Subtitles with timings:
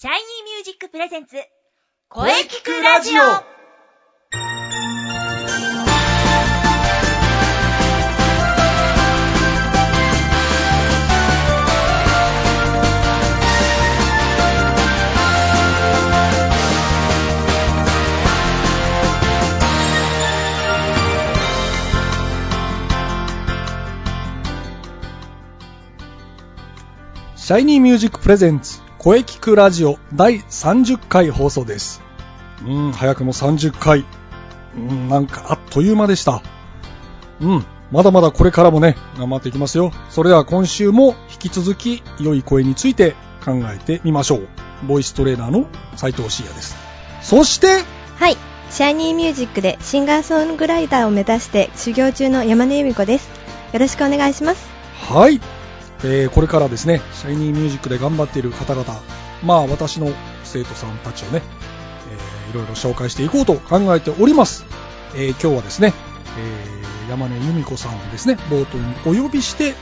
[0.00, 1.34] シャイニーミュージックプレゼンツ
[2.08, 3.22] 声聞くラジオ。
[27.34, 32.02] シャイニーミュージック presents 声キクラジオ第30回放送です。
[32.62, 34.04] うん、早くも30回。
[34.76, 36.42] うん、なんかあっという間でした。
[37.40, 39.92] うん、まだまだこれからもね、頑張っていきますよ。
[40.10, 44.48] それでは今週も引き続き良い声について考えてみましょう。
[44.86, 45.64] ボイストレーナーの
[45.96, 46.76] 斉藤慎也です。
[47.22, 47.82] そして、
[48.18, 48.36] はい。
[48.68, 53.30] シャイニーミュージックでシンガーソングライターを目指して修行中の山根由美子です。
[53.72, 54.68] よろしくお願いします。
[55.00, 55.40] はい、
[56.04, 59.00] えーこれからですね、シャイニーミュージックで頑張っている方々、
[59.42, 60.12] まあ私の
[60.44, 61.42] 生徒さんたちをね、
[62.12, 64.64] えーいろいろ紹介していこうと考えております。
[65.14, 65.92] えー今日はですね、
[66.38, 69.74] えー山根由美子さんをですね、冒頭にお呼びして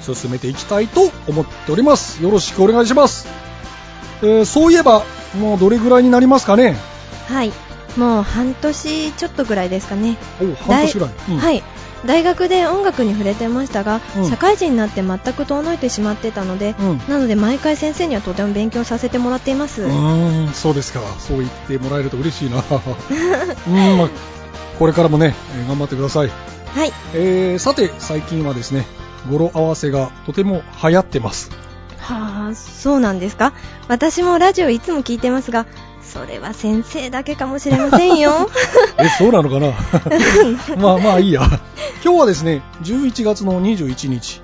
[0.00, 2.22] 進めていきたいと思っております。
[2.22, 3.28] よろしくお願いします。
[4.22, 5.04] えーそういえば、
[5.38, 6.76] もうどれぐらいになりますかね？
[7.28, 7.52] はい。
[7.96, 10.16] もう半年ちょっとぐらいですかね。
[10.40, 11.14] お半年ぐらい。
[11.28, 11.62] うんはい。
[12.04, 19.82] 大学で音楽に触れてましたが、うん社会人になって全く遠のいてしまってたので、うんなので毎回先生にはとても勉強させてもらっています。
[19.82, 21.00] うーん、そうですか。
[21.18, 22.58] そう言ってもらえると嬉しいな。
[23.68, 24.08] うん、まあ、
[24.78, 26.30] これからもね、えー頑張ってください。
[26.74, 26.92] はい。
[27.14, 28.86] えー、さて、最近はですね、
[29.30, 31.50] 語呂合わせがとても流行ってます。
[31.98, 33.52] はあ、そうなんですか
[33.88, 35.66] 私もラジオいつも聞いてますが、
[36.02, 38.50] それは先生だけかもしれませんよ。
[38.98, 39.72] え、そうなのかな？
[40.76, 41.42] まあまあいいや。
[42.04, 44.42] 今日はですね、11月の21日。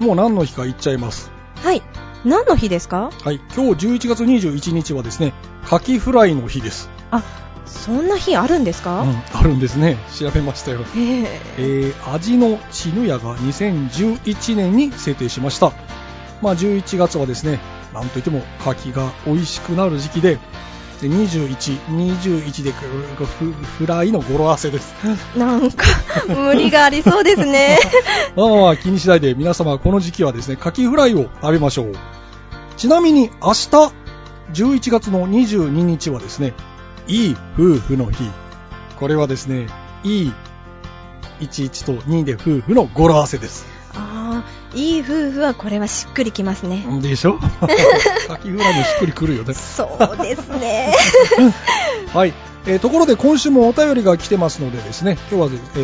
[0.00, 1.30] もう何の日か言っちゃいます。
[1.62, 1.82] はい。
[2.24, 3.10] 何の日ですか？
[3.24, 5.32] はい、今日11月21日はですね、
[5.68, 6.90] カキフライの日です。
[7.10, 7.22] あ、
[7.64, 9.96] そんな日あるんですか、うん、あるんですね。
[10.18, 10.80] 調べましたよ。
[10.80, 15.72] へええー味のチヌヤが2011年に制定しました。
[16.42, 17.58] まあ、11月はですね、
[17.94, 20.38] なんといっても牡蠣が美味しくなる時期で、
[21.00, 22.86] で21、21でフ
[23.24, 24.94] フフライの語呂合わせです。
[25.38, 25.84] なんか、
[26.26, 27.78] 無理がありそうですね。
[28.34, 31.92] まあまあ気にしないで皆様この時期はですね、牡蠣フライを食べましょう。
[32.76, 33.92] ちなみに明日、
[34.52, 36.54] 11月の22日はですね、
[37.06, 38.28] いい夫婦の日。
[38.96, 39.68] これはですね、
[40.02, 40.32] いい
[41.40, 43.77] 11と2で夫婦の語呂合わせです。
[44.74, 46.84] いい夫婦はこれはしっくりきますね。
[47.02, 47.38] でしょ？
[48.28, 49.54] カキフライもしっくりくるよね。
[49.54, 50.94] そうですね。
[52.14, 52.32] はい。
[52.66, 55.78] えーところで今週もお便りが来てますのでですね、今日は、え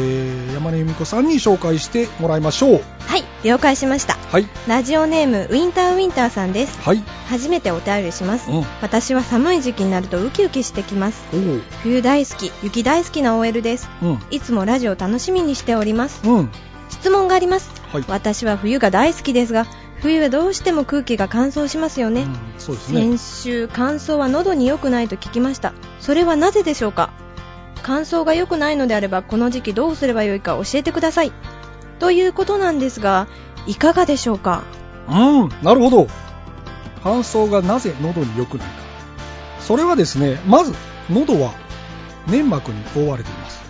[0.51, 2.83] ー山根由美子さんに紹介してもらいましょう。
[3.07, 4.19] はい、了解しました。
[4.31, 4.47] はい。
[4.69, 6.79] ラジオネーム、ウィンターウィンターさんです。
[6.83, 7.03] はい。
[7.29, 8.51] 初めてお便りします。
[8.51, 8.65] うん。
[8.83, 11.23] 私は寒い時期になるとウキウキしてきます。
[11.83, 13.89] 冬大好き、雪大好きな OL です。
[14.03, 14.19] うん。
[14.31, 16.21] いつもラジオ楽しみにしております。
[16.25, 16.51] うん。
[17.05, 17.71] 質問があります。
[17.93, 18.05] はい。
[18.09, 19.67] 私は冬が大好きですが、
[20.01, 22.23] 冬はどうしても空気が乾燥しますよね。
[22.23, 23.19] うん、ね先。
[23.19, 27.11] 週乾燥は喉に良くないと聞きましたそれはなぜでしょうか？
[27.83, 31.33] 乾燥が良くないのであればこの時期どうすればよいか教えてください
[31.99, 33.29] ということなんですが
[33.67, 34.63] いかがでしょうか？
[35.07, 36.07] うん、なるほど。
[37.03, 38.73] 乾燥がなぜ喉に良くないか。
[39.61, 40.73] それはですね、まず、
[41.11, 41.53] 喉は
[42.29, 43.63] 粘膜に覆われています。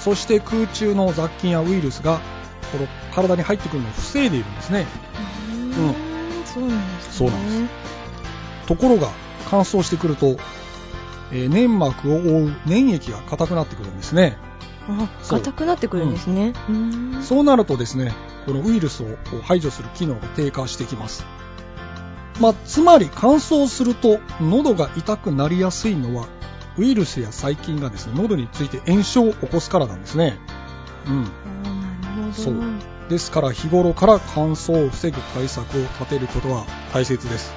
[0.00, 2.20] そして空中の雑菌やウイルスが、
[2.76, 4.86] この体に入ってくるのを防いでいるんですね。
[5.50, 9.10] うーんそうなんですねそうなんですところが、
[9.50, 10.36] 乾燥してくると、
[11.30, 14.38] えー粘膜を覆う粘液が硬くなってくるんですね。
[14.88, 18.12] あ硬くなってくるんですね、うーんそうなるとですね、
[18.46, 19.06] このウイルスを
[19.42, 21.24] 排除する機能が低下してきます。
[22.40, 26.26] まあ、つまり乾燥すると喉が痛くなりやすいのは
[26.76, 30.38] ウイルスや細菌がですね、喉について炎症を起こすからなんですね。
[31.06, 31.30] うん。
[32.34, 32.54] そう
[33.08, 37.54] ですから日頃から乾燥を防ぐ対策を立てることは大切です。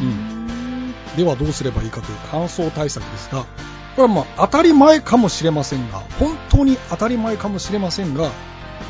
[0.00, 0.04] う。
[0.04, 3.48] うんんではどうすればいいかという乾燥対策ですが、こ
[3.98, 8.30] れはまあ当たり前かもしれませんが、本当に当たり前かもしれませんが、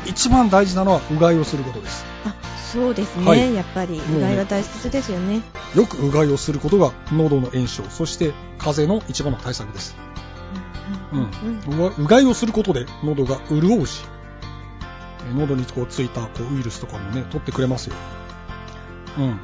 [0.05, 2.05] 一番大事なのはうがいをすることです。
[2.25, 2.33] あ
[2.73, 5.43] そうですね、はいやっぱりもうねうがいは大切ですよね
[5.75, 9.95] よくうがいをすることが喉の炎症、そして風邪の一番の対策です。
[11.11, 11.75] うん。
[11.75, 14.22] うがうがいをすることで喉が潤うし、え
[15.35, 17.95] 喉にこうついたこうウイルスとかもね、取ってくれますよ。
[19.17, 19.39] うん。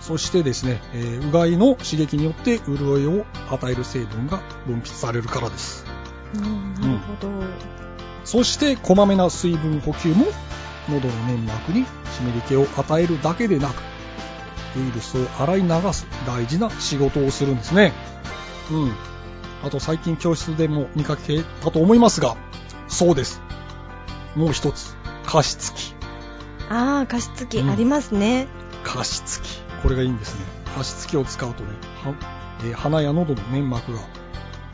[0.00, 5.84] そしてですね、えーうがいの刺激によって潤いを与える成分が分泌されるからです。
[6.34, 7.28] うんなるほど、
[8.24, 10.26] そして、こまめな水分補給も、
[10.88, 13.82] 喉の粘膜に湿り気を与えるだけでなく、
[14.76, 17.92] ウイルスを洗い流す大事な仕事をするんですね。
[18.70, 18.92] うん。
[19.64, 22.36] あと最近教室でも見かけたと思いますが、
[22.88, 23.45] そうです。
[24.36, 24.94] もう一つ、
[25.24, 25.94] 加湿器。
[26.68, 28.46] ああ、加湿器うんありますね。
[28.84, 29.62] 加湿器。
[29.82, 30.44] これがいいんですね。
[30.76, 31.70] 加湿器を使うとね、
[32.04, 32.14] は
[32.60, 34.00] えー鼻や喉の粘膜が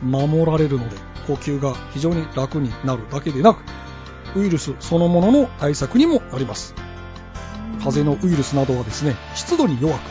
[0.01, 3.63] 守られるので、呼吸が非常に楽になるだけでなく、
[4.35, 6.75] ウイルスそのものの対策にもなります。
[7.81, 10.01] 風邪のウイルスなどはですね、湿度に弱く、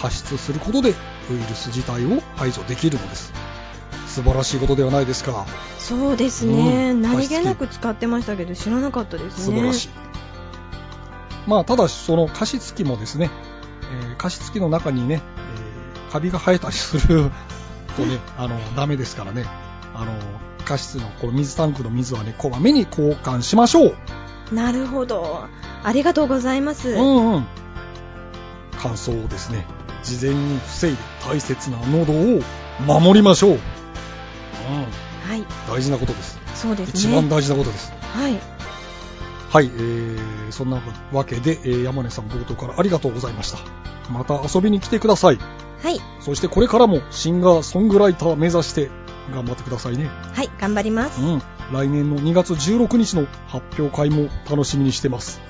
[0.00, 0.92] 加湿することでウ
[1.34, 3.32] イルス自体を排除できるのです。
[4.16, 5.44] 素晴らしいことではないですか。
[5.78, 9.88] そうですね、うん何気なく使ってましたけど知らなかったですね素晴らしい。
[11.46, 13.30] まあ、ただし、その加湿器もですね、
[14.02, 15.20] えー加湿器の中にね、
[16.06, 17.30] えーカビが生えたりする
[17.94, 19.44] とね、あの、ダメですからね。
[19.94, 20.14] あの、
[20.64, 23.94] 加湿のこの水タンクの水はね、こまめに交換しましょう。
[24.50, 25.44] なるほど
[25.82, 27.46] ありがとうございます、うんうん。
[28.80, 29.66] 乾燥をですね、
[30.02, 30.96] 事前に防いで
[31.28, 32.40] 大切な喉を
[32.86, 33.58] 守りましょう。
[34.68, 35.30] うん。
[35.30, 36.38] はい大事なことです。
[36.54, 37.92] そうですね一番大事なことです。
[38.14, 38.56] はい
[39.48, 40.80] はい、えー、そんな
[41.12, 43.58] わけで、えー山根さん冒頭からありがとうございました。
[44.10, 45.38] また遊びに来てください。
[45.82, 48.90] はいそしてこれからもシンガーソングライター目指して
[49.32, 50.06] 頑張ってくださいね。
[50.06, 51.42] はい頑張ります、うん。
[51.72, 55.40] 来年の2月16日の発表会も楽しみにしてます。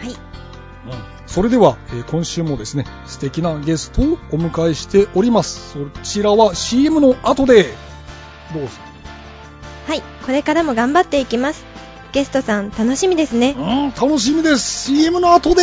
[0.00, 0.16] はいうん。
[1.26, 5.72] それでは、えー今週もですね、素敵なゲストをお迎えしております。
[5.72, 7.74] そちらは CM の後で、
[8.52, 8.68] どうぞ。
[9.86, 11.64] はいこれからも頑張っていきます
[12.12, 14.86] ゲストさん楽しみですねうん、楽しみです。
[14.86, 15.62] CM の後で。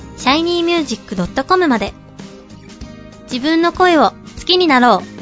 [0.21, 1.93] shinymusic.com まで。
[3.23, 5.20] 自分の声を好きになろう。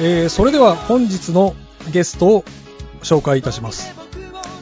[0.00, 1.54] えーそれでは本日の
[1.92, 2.44] ゲストを
[3.02, 3.94] 紹介いたします、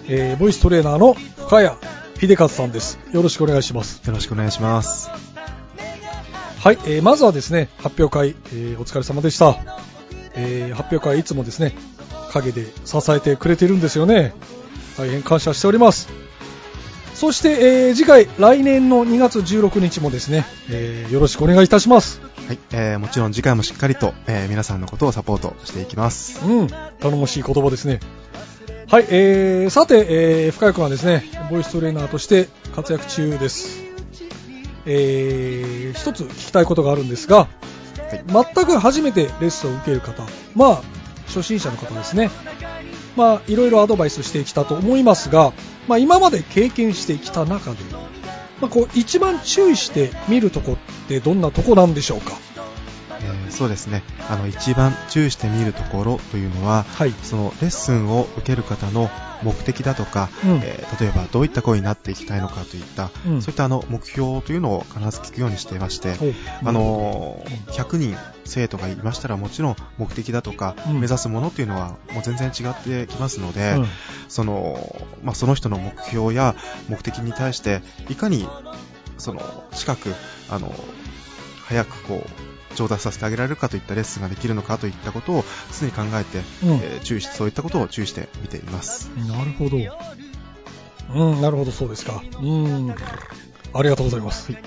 [0.08, 1.70] えーボイストレーナーの深谷
[2.18, 2.98] 秀和さんです。
[3.12, 4.00] よろしくお願いします。
[4.06, 5.10] よろしくお願いします。
[6.60, 9.56] はい、えーまずはですね発表会、えーお疲れ様でした、
[10.34, 11.74] えー発表会いつもですね
[12.32, 14.34] 陰で支えてくれてるんですよね。
[14.96, 16.08] 大変感謝しております
[17.16, 26.46] そして、えー次回来年の2月16日もですね、えーよろしくお願いいたしますはい、えー、もちろん次回もしっかりと、えー皆さんのことをサポートしていきます。
[26.46, 28.00] うん、頼もしい言葉ですね。
[28.88, 30.06] はい、えー、さて、
[30.44, 33.82] えー、深谷君はですね、ボイストレーナーとして活躍中です。
[34.84, 37.48] えー、一つ聞きたいことがあるんですが、はい
[38.26, 40.22] 全く初めてレッスンを受ける方、
[40.54, 40.82] まあ、
[41.26, 42.30] 初心者の方ですね。
[43.16, 45.52] まあ、いろいろアドバイスしてきたと思いますが、
[45.88, 47.78] まあ、今まで経験してきた中で、
[48.60, 50.76] まあ、こう、一番注意して見るとこっ
[51.08, 52.32] てどんなとこなんでしょうか？
[53.20, 54.02] えーそうですね。
[54.28, 57.14] あの、一番注意してみるところというのは、はい。
[57.22, 59.08] そのレッスンを受ける方の
[59.42, 60.50] 目的だとか、うん。
[60.62, 63.42] えー例えばどういった声になっていきたいのかといった、うん。
[63.42, 66.16] そういったあの目標というのを必ず聞くようにしていまして、
[66.64, 73.86] おあのー100人生徒がいましたらもちろん目的だとか、うん目指すものというのはもう全然違ってきますので、うん
[74.28, 76.54] そのまあ、その人の目標や
[76.88, 78.48] 目的に対していかに
[79.18, 79.40] その
[79.72, 80.14] 近く
[80.50, 80.72] あの
[81.66, 85.44] 早くこう上達させてあげられるかといったレッスンができるのかといったことを
[85.78, 89.08] 常に考えて、うんえー注意してそういったことを注意して見ています。
[89.28, 89.76] なるほど。
[91.14, 92.22] うん、なるほど、そうですか。
[92.40, 92.94] うん。
[93.72, 94.52] ありがとうございます。
[94.52, 94.62] はい、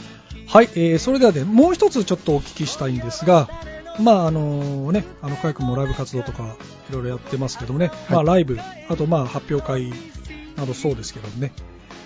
[0.73, 3.47] えー、それではね、もう一つちょっとお聞きしたいんですが、
[3.99, 6.55] まあ、あのね、あの、かやくんもライブ活動とか、
[6.89, 8.57] いろいろやってますけどもね、まあ、ライブ、
[8.89, 9.91] あと、まあ、発表会
[10.55, 11.51] などそうですけどもね、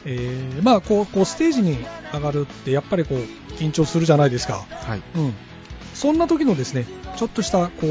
[0.06, 1.78] えー、まあ、こう、こう、ステージに
[2.14, 4.66] 上がるって、やっぱりこう、緊張するじゃないですか。
[4.70, 5.02] はい。
[5.16, 5.34] うん。
[5.94, 6.86] そんな時のですね、
[7.16, 7.86] ちょっとした、こう、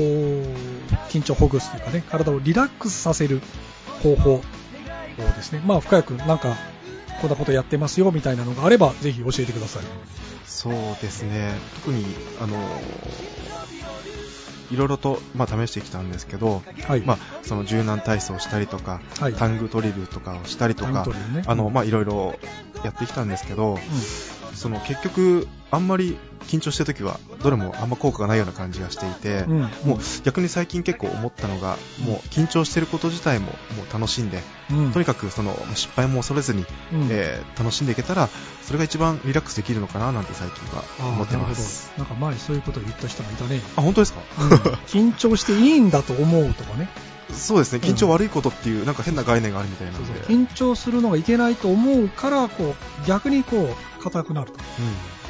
[1.09, 3.41] 緊張をほぐすというかね、体をリラックスさせる
[4.03, 4.43] 方法を
[5.17, 6.57] ですね、まあ、深谷君、なんか、
[7.21, 9.83] こんなことやってますよ、みたいなのがあれば、ぜひ教えてください。
[10.45, 11.53] そうですね。
[11.75, 12.05] 特に、
[12.41, 12.57] あの
[14.73, 17.01] いろいろと、まあ、試してきたんですけど、はい。
[17.01, 22.39] まあ、その柔軟体操をしたりとか、はいタングドリルとかをしたりとかね、あの、まあ、いろいろ
[22.83, 23.79] やってきたんですけど、
[24.55, 26.17] その結局、あんまり
[26.49, 29.53] 緊張してるときは、どれもあんま効果がないような感じがしていて、うん。
[29.53, 29.61] うん。
[29.61, 33.53] もう逆に最近結構思ったのが、もう緊張してること自体もも
[33.89, 38.29] う楽しんで、うん、とにかくその失敗も恐れずに、うんえー楽しんでいけたら、
[38.63, 41.93] それが一番リラックスできるのかななんて最近は思ってます。
[41.97, 43.61] なんか前そういうことを言った人がいたね。
[43.77, 44.49] あ、本当ですか、うん
[44.87, 46.89] 緊張していいんだと思うとかね。
[47.33, 53.57] そうですね、緊張悪いことっていう、なんか変な概念があるみたいなので、緊張するのがいけないと思うから、こう、逆にこ
[53.99, 54.59] う、硬くなると。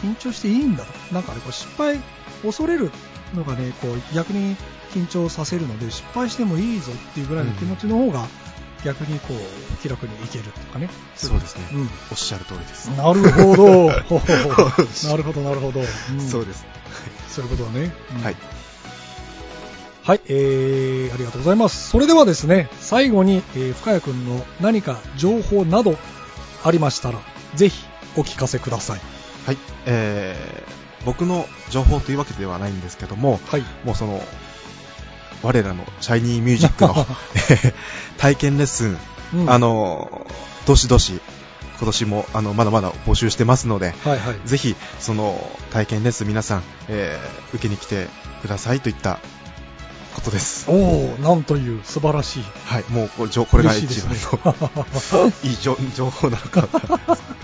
[0.02, 1.14] 緊張していいんだと。
[1.14, 2.00] なんかね、こう失敗、
[2.42, 2.90] 恐れる
[3.34, 4.56] のがね、こう、逆に
[4.92, 8.26] 緊張させるので、失敗してもいいぞっていうぐらいの気持ちの方が、
[8.84, 10.90] 逆にこう、気楽にいけるとかね。
[11.14, 11.90] そうですね、うん。
[12.10, 12.88] おっしゃる通りです。
[12.88, 13.88] なるほど。
[15.08, 15.80] なるほど、なるほど。
[15.80, 16.66] うんそうです。
[17.28, 17.92] そういうことだね。
[18.16, 18.36] うんはい。
[20.04, 21.90] はい、えー、ありがとうございます。
[21.90, 25.96] それではですね、最後に、えー、深谷くんの何か情報など
[26.64, 27.20] ありましたら、
[27.54, 27.84] ぜひ
[28.16, 29.00] お聞かせください。
[29.46, 33.64] はい、えー、僕の情報というわけではないんですけども、はい。
[33.84, 34.20] もうその、
[35.44, 37.06] 我らのシャイニーミュージックの
[38.18, 38.98] 体験レッスン、
[39.34, 40.26] うんあ、の、
[40.66, 41.20] どしどし、
[41.78, 44.40] 今年もあのまだまだ募集してますので、はいはい。
[44.44, 48.08] ぜひ、その体験レッスン皆さん、えー受けに来て
[48.40, 49.20] くださいといった
[50.12, 50.70] ことです。
[50.70, 52.42] おおなんという素晴らしい。
[52.66, 56.68] はい、もうこれこれが一番ねの いい情情報なのか。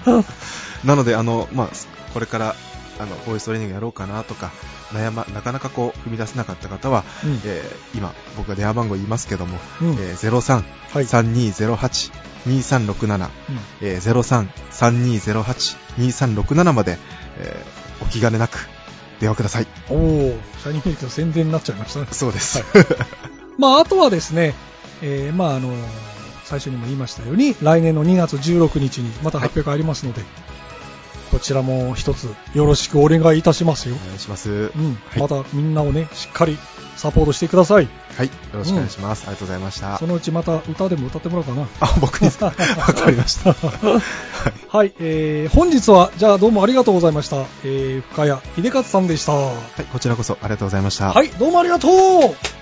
[0.06, 0.24] な
[0.84, 1.68] なので、あの、まあ、
[2.14, 2.54] これから、
[2.98, 4.50] あの、ボイストレーニングやろうかなとか、
[4.92, 7.40] 悩ま、なかなかこう、踏み出せなかった方は、うん。
[7.44, 9.88] えー今、僕が電話番号言いますけども、うん。
[9.94, 11.04] えー、03、はい。
[11.04, 12.12] 3208、
[12.46, 13.60] 2367、うん。
[13.80, 16.98] えー、03、3208、2367まで、
[17.38, 18.68] えーお気兼ねなく
[19.20, 19.66] 電話ください。
[19.90, 19.98] おお
[20.62, 22.06] シャイニーミュージックの宣伝になっちゃいましたね。
[22.12, 22.64] そうです。
[23.58, 24.54] まあ、あとはですね、
[25.02, 25.74] えーまあ、あの、
[26.44, 30.22] 最初にも言いましたように、来年の2月16日にまた発表がありますので、
[31.38, 33.94] こちらも一つよろしくお願いいたしますよ。
[33.94, 34.50] お願いします。
[34.50, 36.58] うん、はいまたみんなをね、しっかり
[36.96, 37.88] サポートしてください。
[38.16, 39.22] はい、よろしくお願いします。
[39.22, 40.06] ありがとうございましたそ。
[40.08, 41.68] のうちまた歌でも歌ってもらおうかな。
[41.78, 42.46] あ、僕ですか？
[42.50, 43.52] わかりました。
[43.54, 44.02] はい。
[44.68, 47.36] はい、えー、本日は、じゃあどうもありがとうございました。
[47.62, 49.32] えー、深谷秀勝さんでした。
[49.32, 51.22] ははい、こちらこそありがとうございました。
[51.22, 52.57] い、どうもありがとう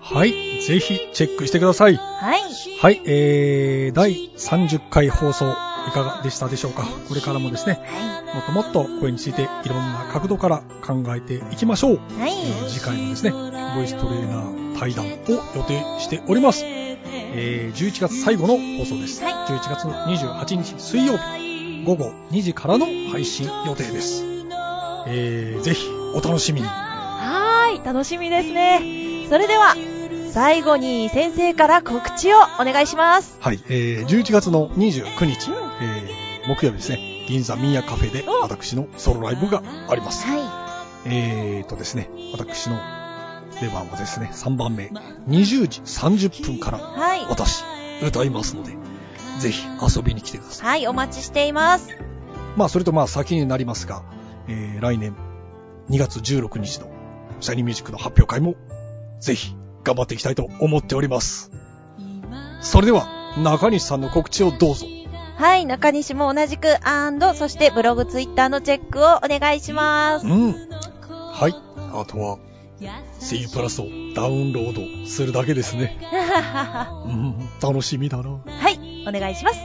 [0.00, 0.60] はい。
[0.62, 1.96] ぜひチェックしてください。
[1.96, 2.40] はい。
[2.80, 3.02] はい。
[3.06, 5.54] えー、第30回放送い
[5.92, 6.84] かがでしたでしょうか？
[7.08, 8.22] これからもですね、は
[8.52, 11.94] もっともっと声についていろんな角度から考えていきましょう。
[11.94, 11.98] い。
[12.20, 12.32] はい。
[12.32, 13.36] えー次回もですね、ボ
[13.82, 15.08] イストレーナー対談を
[15.56, 16.64] 予定しております。
[16.64, 19.22] えー11月最後の放送です。
[19.22, 21.49] はい11月の28日水曜日
[21.84, 24.24] 午後2時からの配信予定です。
[25.06, 26.66] えーぜひお楽しみに。
[26.66, 27.84] はーい。
[27.84, 29.26] 楽しみですね。
[29.28, 29.74] それでは、
[30.32, 33.36] 最後に先生から告知をお願いします。
[33.40, 40.26] はい、えー11月の29日、えー木曜日ですね、銀座ミーヤカフェでお私のソロライブがあります。
[40.26, 42.78] はえーとですね、私の
[43.60, 44.90] 出番はですね、3番目、
[45.28, 46.78] 20時30分から。
[47.28, 47.62] 私、
[48.02, 48.76] 歌いますので、
[49.40, 49.66] ぜひ
[49.96, 50.68] 遊びに来てください。
[50.68, 51.88] はい、お待ちしています。
[52.56, 54.02] まあ、それとまあ先になりますが、
[54.48, 55.14] えー来年
[55.90, 56.88] 2月16日の
[57.40, 58.54] シャイニーミュージックの発表会も、
[59.18, 61.50] ぜひ頑張っていきたいと思っております。
[62.60, 64.86] それでは、中西さんの告知をどうぞ。
[65.36, 70.26] はい、中西も同じく、アンド、そしてブログ、ツイッターのチェックをお願いします。
[70.26, 70.52] うん。
[70.52, 71.54] はい。
[71.92, 72.38] あとは、
[73.18, 75.98] C プラスをダウンロードするだけですね。
[77.06, 78.30] うん、楽しみだな。
[78.30, 78.69] はい、
[79.10, 79.60] お願いします。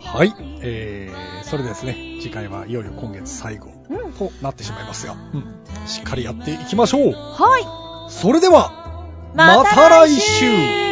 [0.00, 0.34] はい。
[0.62, 4.12] えー、それでですね、次回はいよいよ今月最後うん。
[4.12, 7.12] となってしまいますが、うん、しっかりやっていきましょう。
[7.12, 7.58] は
[8.08, 8.10] い。
[8.10, 10.89] それでは、また来週